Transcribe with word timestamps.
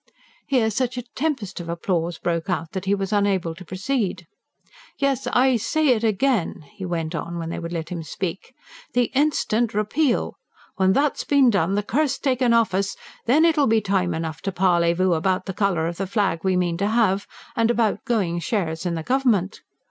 Here, 0.47 0.71
such 0.71 0.97
a 0.97 1.03
tempest 1.03 1.59
of 1.59 1.69
applause 1.69 2.17
broke 2.17 2.49
out 2.49 2.71
that 2.71 2.85
he 2.85 2.95
was 2.95 3.13
unable 3.13 3.53
to 3.53 3.63
proceed. 3.63 4.25
"Yes, 4.97 5.27
I 5.27 5.57
say 5.57 5.89
it 5.89 6.03
again," 6.03 6.63
he 6.73 6.87
went 6.87 7.13
on, 7.13 7.37
when 7.37 7.49
they 7.51 7.59
would 7.59 7.71
let 7.71 7.89
him 7.89 8.01
speak; 8.01 8.55
"the 8.93 9.11
instant 9.13 9.75
repeal! 9.75 10.37
When 10.77 10.93
that's 10.93 11.23
been 11.23 11.51
done, 11.51 11.75
this 11.75 11.85
curse 11.87 12.17
taken 12.17 12.51
off 12.51 12.73
us, 12.73 12.95
then 13.27 13.45
it'll 13.45 13.67
be 13.67 13.79
time 13.79 14.15
enough 14.15 14.41
to 14.41 14.51
parlez 14.51 14.95
vous 14.97 15.13
about 15.13 15.45
the 15.45 15.53
colour 15.53 15.85
of 15.85 15.97
the 15.97 16.07
flag 16.07 16.39
we 16.43 16.57
mean 16.57 16.77
to 16.77 16.87
have, 16.87 17.27
and 17.55 17.69
about 17.69 18.03
going 18.03 18.39
shares 18.39 18.87
in 18.87 18.95
the 18.95 19.03
Government. 19.03 19.61